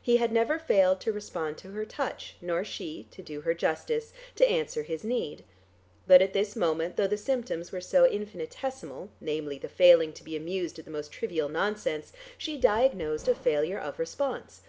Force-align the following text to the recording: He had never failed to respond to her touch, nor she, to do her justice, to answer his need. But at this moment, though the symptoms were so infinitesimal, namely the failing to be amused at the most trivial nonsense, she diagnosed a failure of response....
He 0.00 0.16
had 0.16 0.32
never 0.32 0.58
failed 0.58 1.02
to 1.02 1.12
respond 1.12 1.58
to 1.58 1.72
her 1.72 1.84
touch, 1.84 2.36
nor 2.40 2.64
she, 2.64 3.08
to 3.10 3.20
do 3.20 3.42
her 3.42 3.52
justice, 3.52 4.14
to 4.34 4.48
answer 4.48 4.82
his 4.84 5.04
need. 5.04 5.44
But 6.06 6.22
at 6.22 6.32
this 6.32 6.56
moment, 6.56 6.96
though 6.96 7.06
the 7.06 7.18
symptoms 7.18 7.72
were 7.72 7.82
so 7.82 8.06
infinitesimal, 8.08 9.10
namely 9.20 9.58
the 9.58 9.68
failing 9.68 10.14
to 10.14 10.24
be 10.24 10.34
amused 10.34 10.78
at 10.78 10.86
the 10.86 10.90
most 10.90 11.12
trivial 11.12 11.50
nonsense, 11.50 12.14
she 12.38 12.56
diagnosed 12.56 13.28
a 13.28 13.34
failure 13.34 13.78
of 13.78 13.98
response.... 13.98 14.62